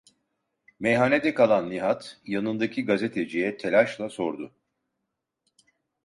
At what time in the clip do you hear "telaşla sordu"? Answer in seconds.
3.57-4.53